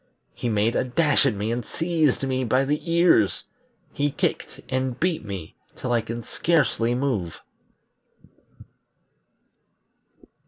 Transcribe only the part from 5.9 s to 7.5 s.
I can scarcely move."